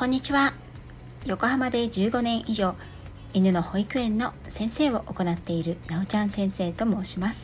[0.00, 0.54] こんにちは。
[1.26, 2.74] 横浜で15年以上
[3.34, 7.38] 犬の保育園の先生を行っているなおちゃん先生と申します。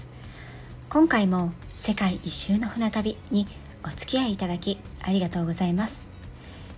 [0.88, 3.47] 今回も世界一周の船旅に
[3.85, 6.01] お付き合いいただきありがとうございます。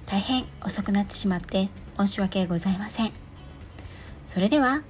[0.07, 3.13] 大変遅くなってしまって申し訳ございません。
[4.27, 4.83] それでは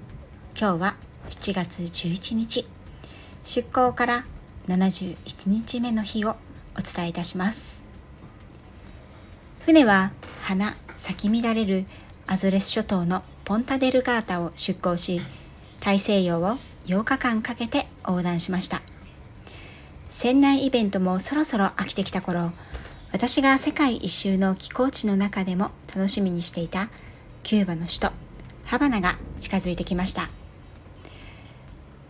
[0.58, 0.96] 今日は
[1.28, 2.66] 7月11日
[3.44, 4.24] 出港から
[4.68, 5.16] 71
[5.48, 6.36] 日目の日を
[6.78, 7.60] お伝えいたします。
[9.66, 10.12] 船は
[10.48, 11.86] 花咲き乱れる
[12.26, 15.22] アゾレス諸島のポンタデルガータを出港し
[15.80, 18.82] 大西洋を8日間かけて横断しました。
[20.12, 22.52] 船内イベントもそろそろ飽きてきた頃
[23.10, 26.90] 私が世界一周の寄港地の中でも楽しみにしていた
[27.42, 28.10] キューバの首都
[28.64, 30.28] ハバナが近づいてきました。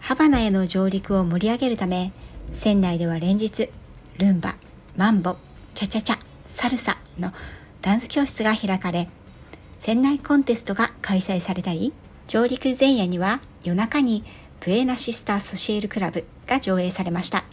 [0.01, 2.12] ハバナへの上陸を盛り上げるため
[2.52, 3.71] 船内では連日
[4.16, 4.57] ルンバ
[4.96, 5.37] マンボ
[5.77, 6.19] チャチャチャ
[6.54, 7.32] サルサの
[7.82, 9.09] ダンス教室が開かれ
[9.80, 11.93] 船内コンテストが開催されたり
[12.26, 14.24] 上陸前夜には夜中に
[14.60, 17.45] プエナシスターソシエルクラブが上映されました。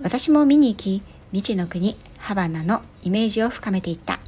[0.00, 4.20] 私も見に行き未知の国ハバナのイメージを深めていった。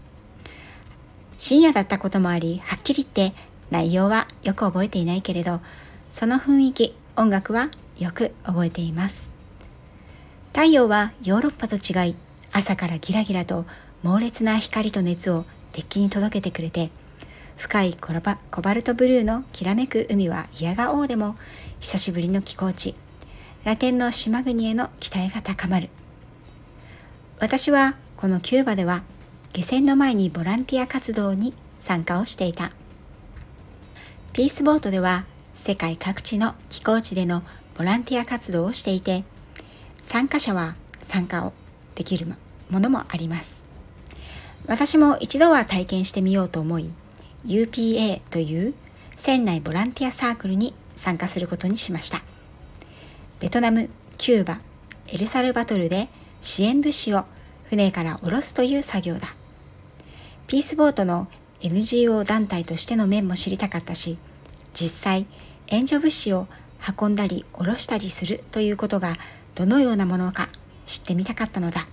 [1.39, 3.37] 深夜だったこともありはっきり言って
[3.71, 5.61] 内容はよく覚えていないけれど
[6.11, 9.31] その雰囲気音楽はよく覚えています。
[10.53, 12.17] 太陽はヨーロッパと違い
[12.53, 13.67] 朝からギラギラと
[14.03, 16.91] 猛烈な光と熱をデッキに届けてくれて
[17.57, 21.37] 深いコバコバルトブルーのきらめく海は嫌がおうでも
[21.81, 22.95] 久しぶりの寄港地
[23.65, 25.89] ラテンの島国への期待が高まる。
[27.41, 29.03] 私はこのキューバでは
[29.53, 32.71] 下船の前にボランティア活動に参加をしていた。
[34.33, 35.25] ピースボートでは
[35.57, 37.43] 世界各地の寄港地での
[37.77, 39.25] ボランティア活動をしていて
[40.05, 40.77] 参加者は
[41.09, 41.53] 参加を
[41.97, 42.27] できる
[42.71, 43.56] ものもあります。
[44.67, 46.91] 私も一度は体験してみようと思い
[47.47, 48.75] UPA という
[49.19, 52.23] 船内ボランティアサークルに参加することにしました。
[53.39, 54.61] ベトナム、キューバ、
[55.09, 56.09] エルサルバトルで
[56.43, 57.25] 支援物資を
[57.69, 59.35] 船から下ろすという作業だ。
[60.47, 61.29] ピースボートの
[61.61, 64.19] NGO 団体としての面も知りたかったし
[64.75, 65.27] 実際
[65.69, 66.47] 援助物資を
[67.01, 69.17] 運んだり下ろしたりするということが
[69.55, 70.49] どのようなものか
[70.85, 71.89] 知ってみたかったのだ。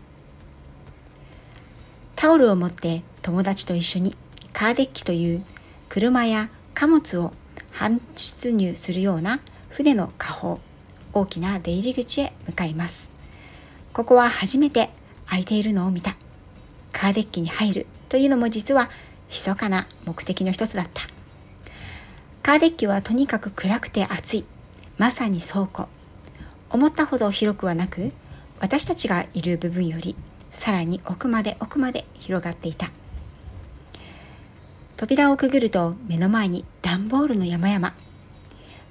[2.23, 4.15] タオルを持って友達と一緒に
[4.53, 5.43] カーデッキという
[5.89, 7.33] 車や貨物を
[7.73, 10.61] 搬出入するような船の下方
[11.11, 12.95] 大きな出入り口へ向かいます。
[13.91, 14.89] ここは初めて
[15.25, 16.15] 空いているのを見た。
[16.93, 18.89] カーデッキに入るというのも実は
[19.29, 21.01] 密かな目的の一つだった。
[22.41, 24.45] カーデッキはとにかく暗くて暑い。
[24.97, 25.89] まさに倉庫。
[26.69, 28.13] 思ったほど広くはなく
[28.61, 30.15] 私たちがいる部分より
[30.57, 32.91] さらに奥まで奥まで広がっていた。
[34.97, 37.93] 扉をくぐると目の前に段ボールの山々。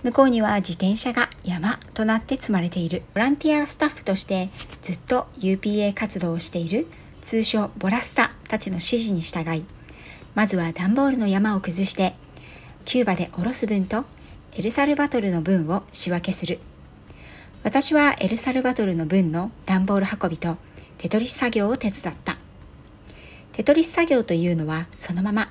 [0.02, 3.02] 向こうには自転車が山となって積まれている。
[3.14, 4.50] ボランティアスタッフとして
[4.82, 6.86] ずっと UPA 活動をしている。
[7.22, 9.64] 通称ボラスタたちの指示に従い
[10.34, 12.14] まずは段ボールの山を崩して
[12.84, 14.04] キューバで下ろす分と
[14.56, 16.58] エルサルバトルの分を仕分けする。
[17.62, 20.58] 私はエルサルバトルの分の段ボール運びと
[21.02, 22.36] テトリス作業を手伝った。
[23.50, 25.48] テトリス作業というのはそのまま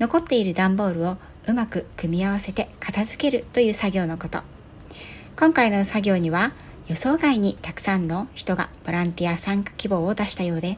[0.00, 4.40] 残っている段ボールをうまく組み合わせて片付けるという作業のこと。
[5.38, 6.50] 今回の作業には
[6.88, 10.76] 予想外にたくさんの人がボランティア参加希望を出したようで、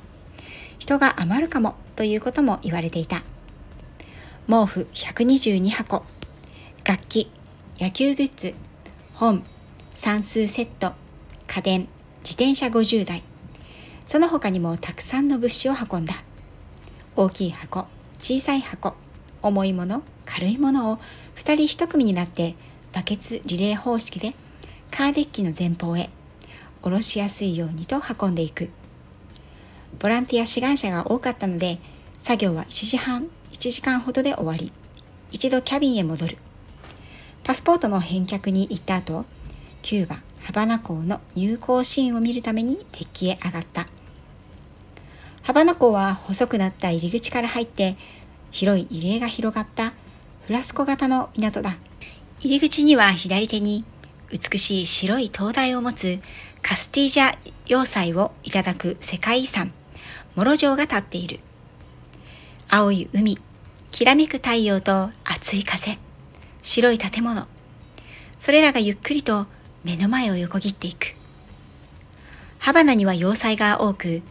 [0.79, 3.23] 人が余るかもということも言われていた。
[4.47, 6.05] 毛布122箱、
[6.85, 7.31] 楽器、
[7.81, 8.53] 野球グッズ、
[9.15, 9.43] 本、
[9.95, 10.93] 算数セット、
[11.47, 11.89] 家電、
[12.23, 13.23] 自転車50台、
[14.13, 16.13] その他にもたくさんの物資を運んだ。
[17.17, 17.87] 大きい箱
[18.19, 18.95] 小さい箱
[19.41, 20.99] 重いもの軽いものを
[21.37, 22.55] 2人1組になって
[22.93, 24.35] バケツリレー方式で
[24.91, 26.11] カーデッキの前方へ
[26.83, 28.69] 下ろしやすいようにと運んでいく。
[29.99, 31.79] ボランティア志願者が多かったので
[32.19, 34.75] 作業は1時半1時間ほどで終わり
[35.31, 36.37] 一度キャビンへ戻る。
[37.45, 39.25] パスポートの返却に行った後
[39.81, 43.87] キューバハバナ港の入港シーンを見るためにデッキへ上がった。
[45.43, 47.97] ハバナ港は細くなった入り口から入って
[48.53, 49.93] 広い入り江が広がった
[50.47, 51.77] フラスコ型の港だ。
[52.39, 53.85] 入り口には左手に
[54.31, 56.21] 美しい白い灯台を持つ
[56.63, 57.37] カスティージャ
[57.67, 59.73] 要塞をいただく世界遺産、
[60.37, 61.41] モロ城が立っている。
[62.71, 63.39] 青い海、
[63.91, 65.99] きらめく太陽と熱い風、
[66.63, 67.47] 白い建物、
[68.39, 69.47] それらがゆっくりと
[69.83, 71.15] 目の前を横切っていく。
[72.59, 74.23] ハバナには要塞が多く、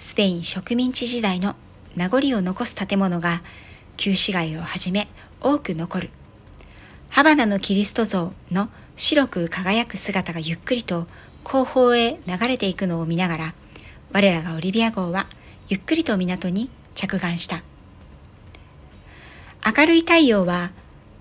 [0.00, 1.56] スペイン植民地時代の
[1.94, 3.42] 名残を残す建物が
[3.98, 5.08] 旧市街をはじめ
[5.42, 6.10] 多く残る。
[7.10, 11.06] ハバナのキリスト像の白く輝く姿がゆっくりと
[11.44, 13.54] 後方へ流れていくのを見ながら、
[14.10, 15.26] 我らがオリビア号は
[15.68, 17.62] ゆっくりと港に着岸した。
[19.76, 20.70] 明るい太陽は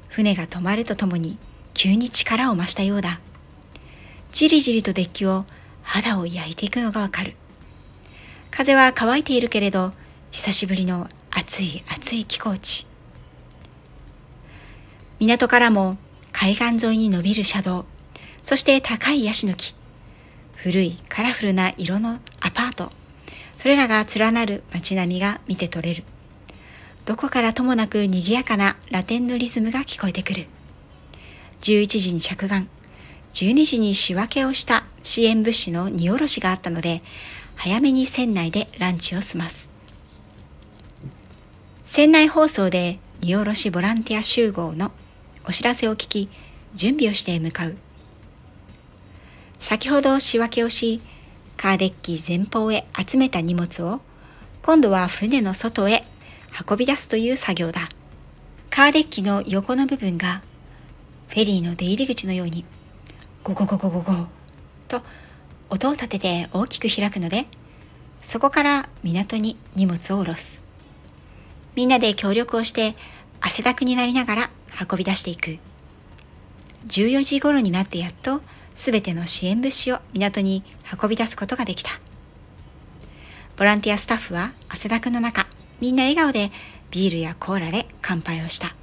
[0.08, 1.38] 船が止まるとともに
[1.74, 3.20] 急に力を増したようだ。
[4.32, 5.44] じりじりとデッキを
[5.82, 7.36] 肌を焼いていくのがわかる。
[8.52, 9.94] 風は乾いているけれど、
[10.32, 12.88] 久しぶりの暑い暑い気候地。
[15.20, 15.98] 港からも
[16.32, 17.86] 海岸沿いに伸びる車道、
[18.42, 19.76] そして高いヤシの木、
[20.56, 22.92] 古いカラフルな色のアパート、
[23.56, 26.04] それらが連なる街並みが見て取れる。
[27.06, 30.48] どこからともなく賑やかなラテンのリズムが聞こえてくる。
[31.62, 32.68] 11時に着岸、
[33.34, 37.02] 12時に仕分けをした支援物資の荷下ろしがあったので、
[37.62, 39.68] 早めに船内でランチを済ます。
[41.84, 44.94] 船内放送で荷下ろしボランティア集合の
[45.46, 46.30] お知らせを聞き、
[46.74, 47.76] 準備をして向かう。
[49.60, 51.02] 先ほど仕分けをし、
[51.58, 54.00] カーデッキ前方へ集めた荷物を、
[54.62, 56.06] 今度は船の外へ
[56.66, 57.90] 運び出すという作業だ。
[58.70, 60.44] カーデッキの横の部分が、
[61.28, 62.64] フェリーの出入り口のように、
[63.44, 64.14] ゴゴゴゴゴゴ
[64.88, 65.02] と
[65.70, 67.46] 音を立てて大きく開くので、
[68.22, 70.62] そこから港に荷物を下ろす。
[71.76, 72.96] みんなで協力をして
[73.40, 74.50] 汗だくになりながら
[74.90, 75.60] 運び出していく。
[76.88, 78.42] 14時頃になってやっと
[78.74, 80.64] 全ての支援物資を港に
[81.02, 81.92] 運び出すことができた。
[83.58, 85.48] ボランティアスタッフは汗だくの中、
[85.82, 86.52] みんな笑顔で
[86.92, 88.76] ビールやコーラで乾杯をした。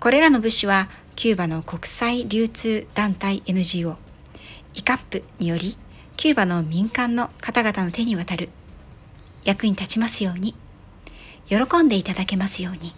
[0.00, 3.96] これらの物資はキューバの国際流通団体 NGO
[4.74, 5.76] イカップにより
[6.16, 8.48] キューバの民間の方々の手に渡る。
[9.44, 10.54] 役に立ちますように。
[11.46, 12.94] 喜んでいただけますように。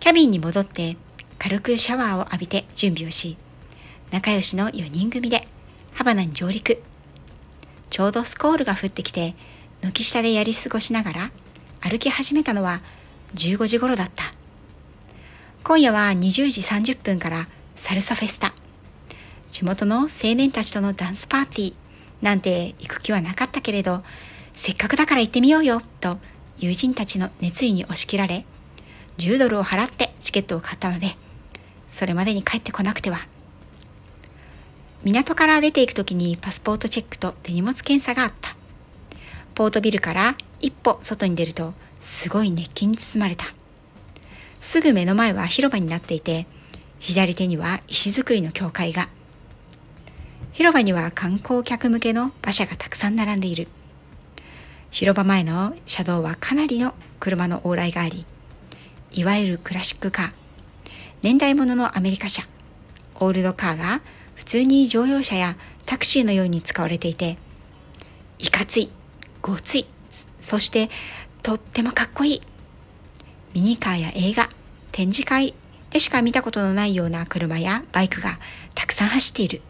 [0.00, 0.96] キャビンに戻って
[1.38, 3.36] 軽くシャワーを浴びて準備をし
[4.10, 5.46] 仲良しの4人組で
[5.92, 6.82] ハバナに上陸。
[7.90, 9.34] ちょうどスコールが降ってきて
[9.82, 11.30] 軒下でやり過ごしながら
[11.80, 12.80] 歩き始めたのは
[13.34, 14.24] 15時頃だった。
[15.62, 18.54] 今夜は20時30分からサルサフェスタ。
[19.50, 21.74] 地元の青年たちとのダンスパーティー
[22.22, 24.02] なんて行く気はなかったけれど、
[24.54, 26.18] せっかくだから行ってみようよと
[26.58, 28.44] 友人たちの熱意に押し切られ、
[29.18, 31.16] 10ドルを払ってチケットを買ったので、
[31.90, 33.18] それまでに帰ってこなくては。
[35.04, 38.56] 港から出ていく時にパスポートチェックと手荷物検査があった。
[39.54, 43.46] ポートビルから一歩外に出ると、すごい熱気に包まれた。
[44.60, 46.46] すぐ目の前は広場になっていて、
[46.98, 49.08] 左手には石造りの教会が
[50.58, 53.68] 広場には観光客向けの馬車がたくさん並んでいる。
[54.90, 58.26] 広場前の車道はかなりの車の往来があり、
[59.12, 60.32] いわゆるクラシックカー、
[61.22, 62.42] 年代物のアメリカ車、
[63.20, 64.00] オールドカーが
[64.34, 65.56] 普通に乗用車や
[65.86, 67.38] タクシーのように使われていて、
[68.40, 68.90] いかつい、
[69.40, 69.86] ごつい、
[70.40, 70.90] そして
[71.44, 72.42] とってもかっこいい。
[73.54, 74.48] ミニカーや映画、
[74.90, 75.54] 展示会
[75.90, 78.40] でしか見たことのないような車やバイクが
[78.74, 79.62] たくさん走っている。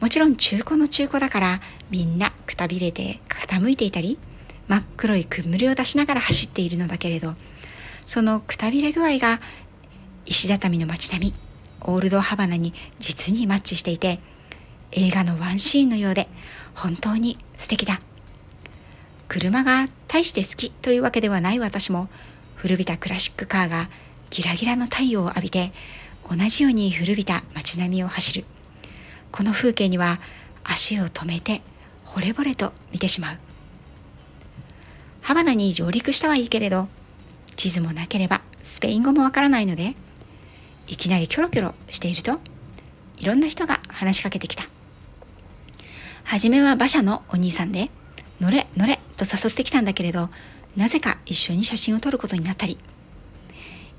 [0.00, 1.60] もちろん中古の中古だから
[1.90, 4.18] みんなくたびれて傾いていたり
[4.68, 7.34] 真っ黒い煙を出しながら走っているのだけれど
[8.04, 9.40] そのくたびれ具合が
[10.26, 11.34] 石畳の街並み
[11.82, 14.18] オールドハバナに実にマッチしていて
[14.92, 16.28] 映画のワンシーンのようで
[16.74, 18.00] 本当に素敵だ。
[19.28, 22.08] 車が大して好きというわけではない私も
[22.54, 23.88] 古びたクラシックカーが
[24.30, 25.72] ギラギラの太陽を浴びて
[26.28, 28.44] 同じように古びた街並みを走る。
[29.32, 30.18] この風景には
[30.64, 31.62] 足を止めて
[32.04, 33.38] 惚れ惚れと見てしまう。
[35.20, 36.88] ハバナに上陸したはいいけれど
[37.56, 39.94] 地図もなければスペイン語もわからないので
[40.86, 42.38] いきなりキョロキョロしていると
[43.18, 44.64] いろんな人が話しかけてきた。
[46.24, 47.90] 初めは馬車のお兄さんで
[48.40, 50.28] 乗れ乗れと誘ってきたんだけれど
[50.76, 52.78] なぜか一緒に写真を撮ることになったり。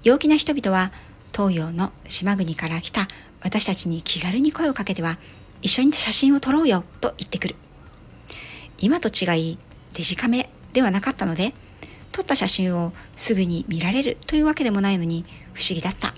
[0.03, 0.91] 陽気な人々は
[1.35, 3.07] 東洋の島国から来た
[3.41, 5.17] 私たちに気軽に声をかけては
[5.61, 7.55] 一緒に写真を撮ろうよと言ってくる。
[8.79, 9.57] 今と違い
[9.93, 11.53] デジカメではなかったので
[12.11, 16.13] 撮った写真をすぐに見られるというわけでもないのに不思議だった。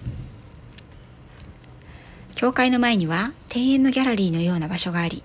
[2.36, 5.24] 教会の前には庭園のギャラリーのような場所があり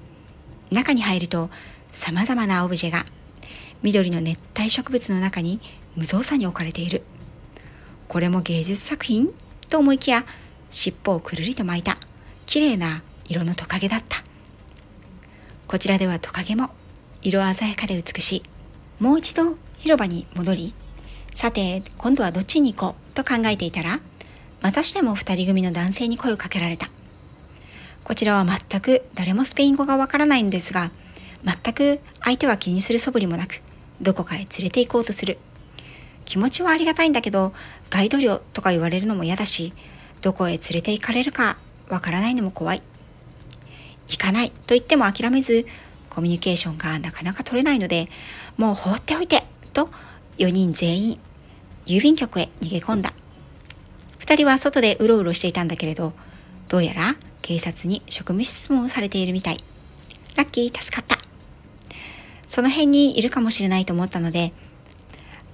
[0.73, 1.49] 中に入ると
[1.93, 3.05] 様々なオブジェが
[3.83, 5.61] 緑の熱帯植物の中に
[5.95, 7.03] 無造作に置かれている。
[8.09, 9.33] これも芸術作品
[9.69, 10.25] と思いきや
[10.75, 11.97] 尻尾をくるりと巻いた
[12.47, 14.23] 綺麗な色のトカゲだった
[15.67, 16.71] こちらではトカゲも
[17.23, 18.43] 色鮮やかで美しい
[19.01, 20.75] もう一度広場に戻り、
[21.35, 24.01] さて、今度はどっちに行こうと考えていたら、
[24.63, 26.89] またしても二人組の男性に声をかけられた。
[28.03, 30.91] こちらは全く誰もスペイン語がわからないんですが、
[31.45, 33.61] 全く相手は気にする素振りもなく、
[34.01, 35.37] どこかへ連れて行こうとする。
[36.25, 37.53] 気持ちはありがたいんだけど、
[37.91, 39.75] ガイド料とか言われるのも嫌だし、
[40.25, 41.59] どこへ連れて行かれるか
[41.91, 42.83] わからないのも怖い。
[44.09, 45.67] 行かないと言っても諦めず、
[46.09, 48.09] コミュニケーションがなかなか取れないので、
[48.57, 49.43] もう放っておいて
[49.75, 49.91] と
[50.39, 51.21] 4人全員
[51.85, 53.13] 郵便局へ逃げ込んだ。
[54.21, 56.15] 2人は外でうろうろしていたんだけれど、
[56.69, 59.59] どうやら警察に職務質問をされているみたい。
[60.37, 61.19] ラッキー、助かった。
[62.47, 64.55] その辺にいるかもしれないと思ったので、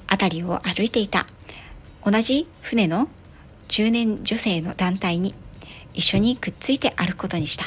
[0.09, 1.27] 辺りを歩いていた
[2.05, 3.09] 同じ船の
[3.71, 5.33] 中年女性の団体に
[5.95, 7.67] 一緒にくっついて歩くことにした。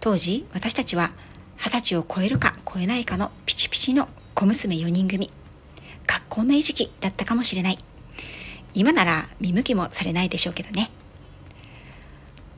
[0.00, 1.12] 当時、私たちは
[1.58, 5.30] 二十歳を超えるか超えないかのピチピチの小娘4人組。
[6.06, 7.78] 格好の餌食だったかもしれない。
[8.72, 10.90] 今なら見向きもされないでしょうけどね。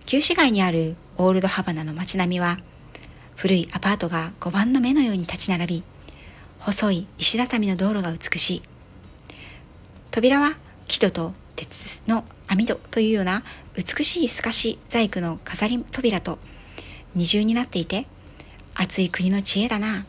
[0.04, 2.58] 旧市街にあるオールドハバナの街並みは、
[3.34, 5.82] 古いアパートが5番の目のように立ち並び、
[6.60, 8.62] 細い石畳の道路が美しい。
[10.12, 13.42] 扉は木戸と鉄の網戸というような
[13.74, 16.38] 美しい透かし細工の飾り扉と
[17.14, 18.06] 二重になっていて、
[18.74, 20.04] 暑い国の知恵だな。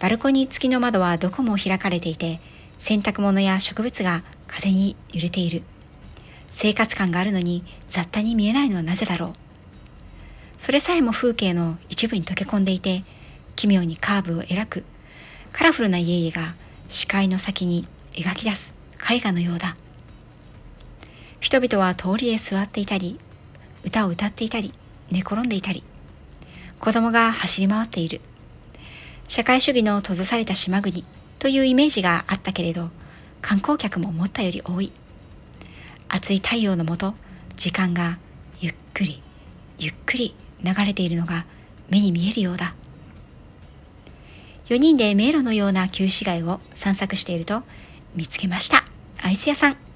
[0.00, 2.40] バルコニー付きの窓はどこも開かれていて、
[2.78, 5.62] 洗濯物や植物が風に揺れている。
[6.50, 9.32] 生活感があるのに雑多に見えないのはなぜだろう。
[10.58, 13.04] それさえも風景の一部に溶け込んでいて、
[13.56, 14.84] 奇妙にカーブを描く、
[15.52, 16.54] カラフルな家々が
[16.88, 18.74] 視界の先に描き出す
[19.10, 19.76] 絵画のようだ。
[21.40, 23.18] 人々は通りへ座っていたり、
[23.82, 24.74] 歌を歌っていたり、
[25.10, 25.82] 寝転んでいたり、
[26.78, 28.20] 子供が走り回っている。
[29.26, 31.04] 社会主義の閉ざされた島国
[31.38, 32.90] というイメージがあったけれど、
[33.40, 34.92] 観光客も思ったより多い。
[36.08, 37.14] 暑い太陽のもと、
[37.56, 38.18] 時間が
[38.60, 39.22] ゆっくり、
[39.78, 41.46] ゆっくり流れているのが
[41.88, 42.74] 目に見えるようだ。
[44.68, 47.62] 4人で迷路のような旧市街を散策していると、
[48.14, 48.84] 見つけました。
[49.22, 49.89] アイス屋さん。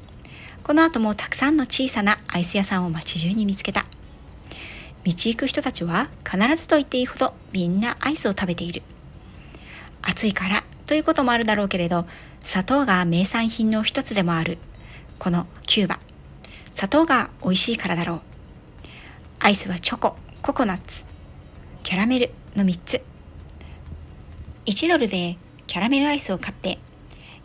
[0.65, 3.85] この後もたくさんの小さなアイス屋さんを街中に見つけた。
[5.05, 8.83] 道行く人たちは必ずと言っていいほどみんなアイスを食べている。
[10.01, 12.07] 暑いからということもあるだろうけれど、
[12.41, 14.57] 砂糖が名産品の一つでもある、
[15.19, 16.01] このキューバ。
[16.73, 18.21] 砂糖が美味しいからだろう。
[19.41, 21.05] アイスはチョコ、ココナッツ、
[21.83, 23.05] キャラメルの3つ。
[24.65, 26.79] 1ドルでキャラメルアイスを買って、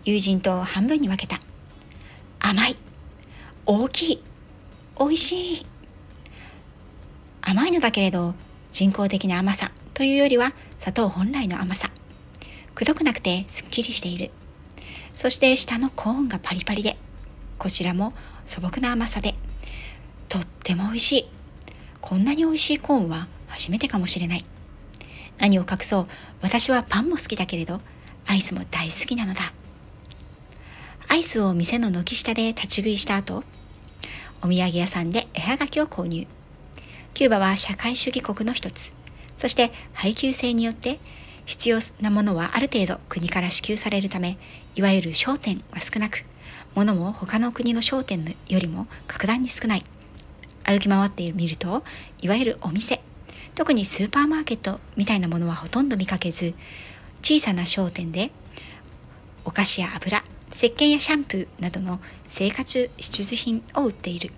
[0.06, 1.42] 友人と半分に分けた。
[2.40, 2.78] 甘い。
[3.72, 4.24] 大きい。
[4.98, 5.66] 美味しい。
[7.44, 8.34] 甘いのだけれど、
[8.72, 11.92] 人工的な甘さというよりは砂糖本来の甘さ。
[12.74, 14.32] くどくなくてすっきりしている。
[15.14, 16.98] そして下のコーンがパリパリで、
[17.60, 19.36] こちらも素朴な甘さで、
[20.30, 21.26] とっても美味しい。
[22.02, 24.46] こんなに美味しいコーンは初めてかもしれない。
[25.38, 26.08] 何を隠そう、
[26.42, 27.82] 私はパンも好きだけれど、
[28.26, 29.54] アイスも大好きなのだ。
[31.08, 33.44] アイスを店の軒下で立ち食いした後、
[34.42, 36.26] お土産屋さんで絵はがきを購入。
[37.14, 38.94] キューバは社会主義国の一つ。
[39.36, 41.00] そして配給制によって
[41.46, 44.38] 必要なものはある程度国から支給されるため、
[44.76, 46.24] いわゆる商店は少なく、
[46.76, 49.86] 物も他の国の商店よりも格段に少ない。
[50.64, 51.84] 歩き回ってみると、
[52.22, 53.02] いわゆるお店、
[53.56, 56.54] 特にスーパーマーケットみたいなものはほとんど見かけず、
[57.22, 58.32] 小さな商店で、
[59.44, 64.32] お菓子や油、石鹸やシャンプーなどの生活必需品を売っている。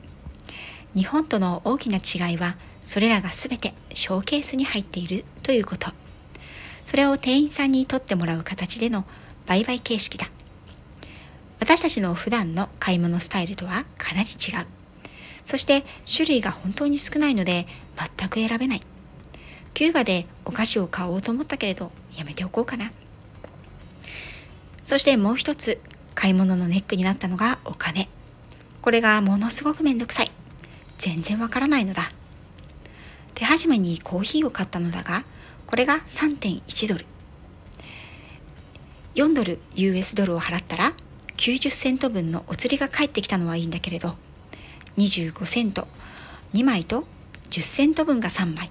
[0.96, 5.92] 日本との大きな違いは、それらが全てショーケースに入っているということ。
[6.86, 9.06] それを店員さんに取ってもらう形での
[9.46, 10.30] 売買形式だ。
[11.60, 14.68] 私たちの普段の買い物スタイルとはかなり違う。
[15.46, 17.68] そして種類が本当に少ないので
[18.18, 18.82] 全く選べない。
[19.74, 22.92] キューバでお菓子を買おうと思ったけれどやめておこうかな。
[24.86, 25.80] そしてもう一つ
[26.16, 28.10] 買い物のネックになったのがお金。
[28.82, 30.32] これがものすごくめんどくさい。
[30.98, 32.12] 全然わからないのだ。
[33.34, 35.24] 手始めにコーヒーを買ったのだが、
[35.66, 37.06] これが3.1ドル。
[39.16, 40.94] 4ドル US ドルを払ったら
[41.38, 44.16] 90セント分のお釣りが返ってきたのはいいんだけれど、
[44.98, 45.88] 25セント
[46.54, 47.08] 2枚と
[47.50, 48.70] 10セント分が3枚。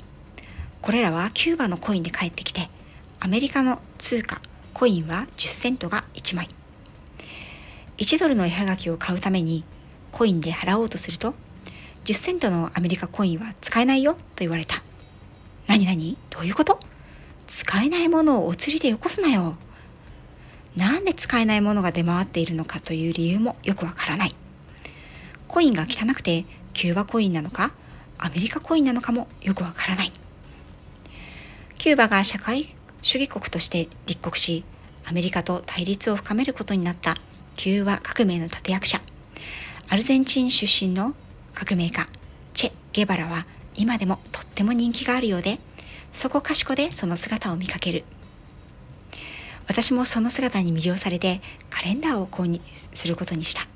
[0.83, 2.71] これらはキューバのコインで返ってきて、
[3.19, 4.41] アメリカの通貨、
[4.73, 6.49] コインは10セントが1枚。
[8.00, 9.62] 1ドルの絵はがきを買うために
[10.11, 11.35] コインで払おうとすると、
[12.04, 14.83] 10セントのアメリカコインは使えないよと言われた。
[15.66, 16.16] 何何？
[16.30, 16.80] どういうこと？
[17.47, 19.57] 使えないものをお釣りでよこすなよ。
[20.76, 24.30] なんで使えないものが出回っているのかという理由もよくわからない
[25.49, 27.73] コインが汚くてキューバコインなのか
[28.19, 30.12] アメリカコインなのかもよくわからない
[31.76, 32.66] キューバが社会
[33.02, 34.64] 主義国として立国し
[35.09, 37.16] アメリカと対立を深めることになった
[37.61, 39.02] キューバ革命の立役者。
[39.90, 41.12] アルゼンチン出身の
[41.52, 42.09] 革命家
[42.55, 43.45] チェ・ゲバラは
[43.76, 45.59] 今でもとっても人気があるようで
[46.14, 48.05] そこかしこでその姿を見かける。
[49.69, 53.69] 私もその姿に魅了されてカレンダーを購入することにした。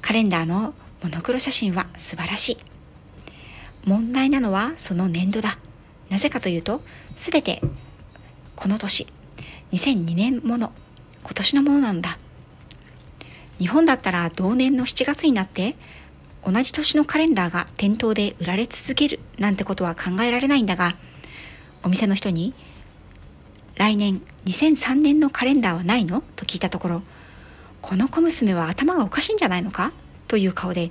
[0.00, 2.58] カレンダーのモノクロ写真は素晴らしい。
[3.84, 5.58] 問題なのはその年度だ。
[6.08, 6.80] なぜかというと
[7.16, 7.60] 全て
[8.56, 9.06] この年
[9.72, 10.72] 2002年もの
[11.22, 12.16] 今年のものなんだ。
[13.60, 15.76] 日本だったら同年の7月になって
[16.44, 20.96] 同じ年のカレンダーが店頭で売られ続けるなんてことは考えられないんだが
[21.84, 22.54] お店の人に
[23.76, 26.22] 来年2003年のカレンダーはないの？
[26.36, 27.02] と聞いたところ
[27.82, 29.92] この小娘は頭がおかしいんじゃないのか？
[30.26, 30.90] という顔で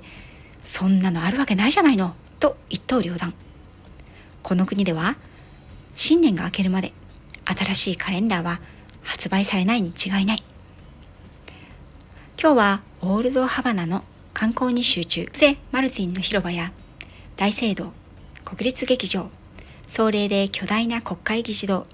[0.62, 2.14] そんなのあるわけないじゃないの？
[2.38, 3.34] と一刀両断
[4.42, 5.16] この国では
[5.96, 6.92] 新年が明けるまで
[7.44, 8.60] 新しいカレンダーは
[9.02, 10.44] 発売されないに違いない。
[12.42, 15.28] 今日はオールドハバナの観光に集中。
[15.30, 16.72] 聖マルティンの広場や
[17.36, 17.92] 大聖堂
[18.46, 19.28] 国立劇場
[19.88, 21.86] 壮麗で巨大な国会議事堂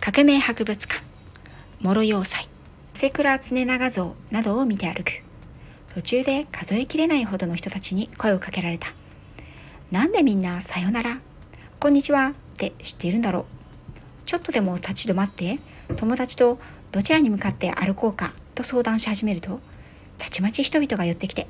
[0.00, 1.02] 革命博物館
[1.82, 2.48] 諸要塞
[2.94, 5.22] セクラ常長像などを見て歩く。
[5.94, 8.88] 途中で数えきれないほどの人たちに声をかけられた。
[9.90, 11.20] なんでみんなさよなら
[11.78, 13.44] こんにちはって知っているんだろう。
[14.24, 15.58] ちょっとでも立ち止まって
[15.96, 16.58] 友達と
[16.92, 19.60] どちらに向かって歩こうかと相談し始めると
[20.18, 21.46] たちまち人々が寄ってきて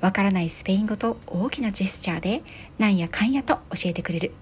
[0.00, 2.42] わからないスペイン語と大きなジェスチャーで
[2.78, 4.32] なんやかんやと教えてくれる。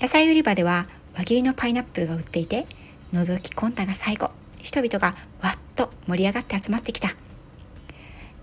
[0.00, 2.66] 野菜売り場では輪切りのパイナップルが売っていて
[3.12, 7.08] 覗き込んだが最後人々がわっと盛り上がって集まってきた。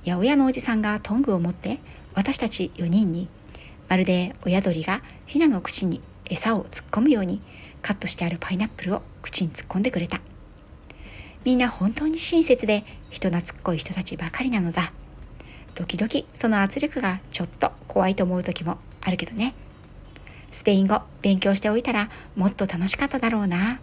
[0.05, 1.79] 八百屋のおじさんがトングを持って
[2.13, 3.27] 私たち4人に
[3.89, 7.41] まるで親鳥がヒナの口に餌を突っ込むように
[7.81, 10.21] カットしてあるパイナップルを口に突っ込んでくれた。
[11.45, 14.91] みんな本当に親切で人懐っこい人たちばかりなのだ。
[15.75, 19.53] 時々その圧力がちょっと怖いと思う時もあるけどね。
[20.51, 23.79] スペイン語勉強しておいたらもっと楽しかっただろうな。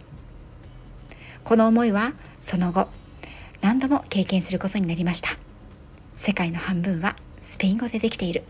[1.43, 2.89] この思いはその後
[3.61, 5.29] 何度も経験することになりました。
[6.17, 8.43] 世界の半分はスペイン語でできている。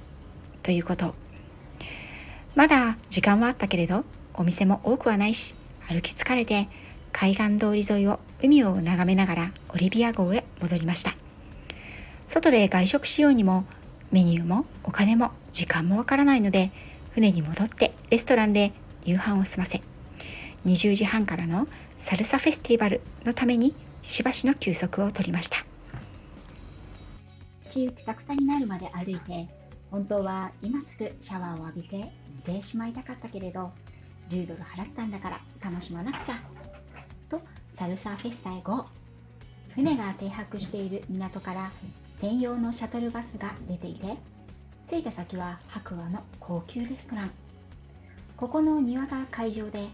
[0.64, 1.14] ということ。
[2.56, 5.56] まだ時間はあったけれどお店も多くはないし
[5.88, 6.68] 歩き疲れて
[7.12, 11.16] 海岸通り沿いを海を眺めながらオリビア号へ戻りました。
[12.28, 13.66] 外で外食しようにも
[14.12, 16.72] メニューもお金も時間もわからないので
[17.12, 18.72] 船に戻ってレストランで
[19.04, 19.82] 夕飯を済ませ
[20.66, 25.58] 20時半からのサルサフェスティバルのためにしばしの休息を取りました。
[27.72, 29.48] 地くたくたになるまで歩いて
[29.92, 32.12] 本当は今すぐシャワーを浴びて
[32.48, 33.72] 寝てしまいたかったけれど
[34.30, 36.55] 10ドル払ったんだから楽しまなくちゃ。
[37.78, 38.86] サルサフェスタへ GO
[39.74, 41.72] 船が停泊している港から
[42.22, 44.16] 専用のシャトルバスが出ていて
[44.90, 47.32] 着いた先は白亜の高級レストラン。
[48.38, 49.88] ここの庭が会場で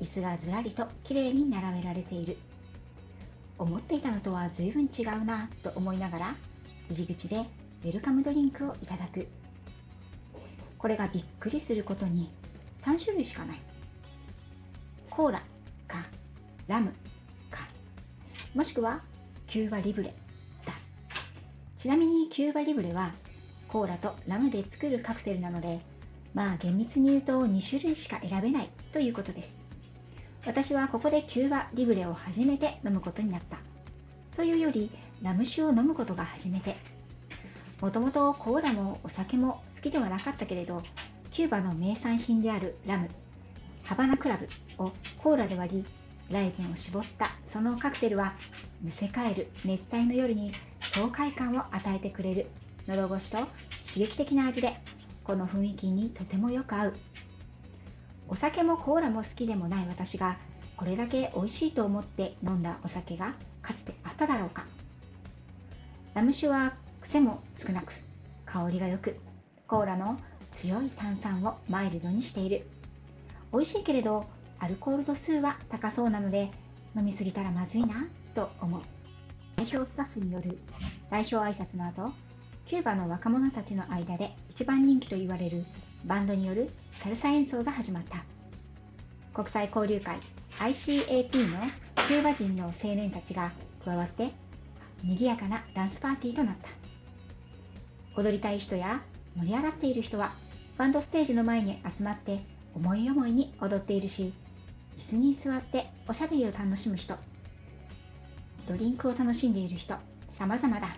[0.00, 2.36] 椅子がずらりときれいに並べられている。
[3.58, 6.36] 思っていたのとは随分違うなと思いながら
[6.90, 7.36] 入り口で
[7.84, 9.26] ウェルカムドリンクをいただく。
[10.76, 12.30] これがびっくりすることに
[12.84, 13.62] 3種類しかない。
[15.08, 15.42] コーラ
[15.86, 16.06] か
[16.66, 16.92] ラム
[18.54, 19.02] もしくは
[19.48, 20.14] キューバリブレ。
[20.64, 20.74] だ。
[21.82, 23.12] ちなみにキューバリブレは
[23.66, 25.80] コーラとラムで作るカクテルなので
[26.34, 29.48] まあ厳密に言うと2種類しか選べないということです。
[30.46, 33.58] 私はここでキューバリブレを初めて飲むことになった。
[34.36, 36.76] というよりラム酒を飲むことが初めて。
[37.80, 40.82] もともとコーラもお酒も好きではなかったけれど
[41.32, 43.10] キューバの名産品であるラム
[43.82, 44.48] ハバナクラブ
[44.82, 45.86] をコーラで割り
[46.30, 47.30] ライゼンを絞った。
[47.52, 48.34] そのカクテルは
[48.82, 50.52] むせ返る熱帯の夜に
[50.94, 52.46] 爽快感を与えてくれる。
[52.86, 53.38] 喉越しと
[53.94, 54.76] 刺激的な味で
[55.24, 56.94] この雰囲気にとてもよく合う。
[58.28, 60.38] お酒もコーラも好きでもない私が
[60.76, 64.66] これだけ美味しいと思って飲んだお酒がかつてあっただろうか。
[66.14, 67.92] ラム酒は癖も少なく
[68.46, 69.18] 香りがよく
[69.66, 70.18] コーラの
[70.60, 72.66] 強い炭酸をマイルドにしている。
[73.52, 74.26] 美味しいけれど
[74.64, 76.50] アルコール度数は高そうなので
[76.96, 78.80] 飲みすぎたらまずいなと思う。
[79.56, 80.58] 代表スタッフによる
[81.10, 82.10] 代表挨拶の後
[82.66, 85.66] キューバの若者たちの間で一番人気と言われる
[86.06, 86.70] バンドによる
[87.02, 88.24] サルサ演奏が始まった。
[89.34, 90.16] 国際交流会
[90.58, 91.58] ICAP の
[92.08, 93.52] キューバ人の青年たちが
[93.84, 94.32] 加わって
[95.02, 96.56] 賑やかなダンスパーティーとなっ
[98.16, 98.18] た。
[98.18, 99.02] 踊りたい人や
[99.36, 100.32] 盛り上がっている人は
[100.78, 102.40] バンドステージの前に集まって
[102.74, 104.32] 思い思いに踊っているし
[105.14, 107.16] 椅子に座っておしゃべりを楽しむ人。
[108.66, 109.94] ドリンクを楽しんでいる人。
[110.36, 110.96] 様々だ。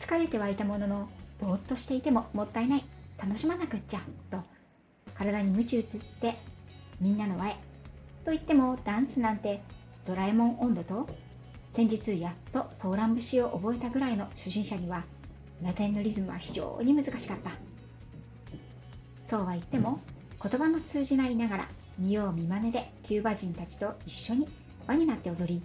[0.00, 2.84] 疲れてはいたもののぼーっとしていてももったいない。
[3.18, 4.00] 楽しまなくっちゃ。
[4.30, 4.42] と
[5.14, 6.38] 体に鞭打って
[6.98, 7.52] みんなの輪へ
[8.24, 9.62] と言ってもダンスなんて
[10.06, 11.08] ドラえもん温度と
[11.76, 15.04] 先日やっとソーラン節を覚えたぐらいの初心者には
[15.62, 17.50] ラテンのリズムは非常に難しかった。
[19.28, 20.00] そうは言っても
[20.42, 21.68] 言葉の通じないながら
[21.98, 24.48] 見よう見まねでキューバ人たちと一緒に
[24.86, 25.62] 輪になって踊り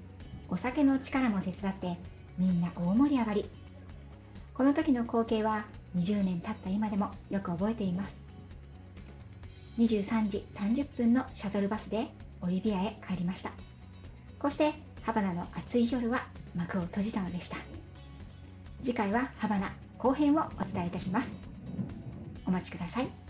[0.50, 1.98] お酒の力も手伝って
[2.38, 3.50] みんな大盛り上がり。
[4.54, 5.66] この時の光景は
[5.96, 8.14] 20年経った今でもよく覚えています。
[9.80, 12.08] 23時30分のシャトルバスで
[12.42, 13.52] オリビアへ帰りました。
[14.40, 17.58] こうしてハバナの暑い夜は幕を閉じたのでした。
[18.84, 21.30] 次回はハバナ後編をお伝えいたします。
[22.46, 23.23] お待ちください。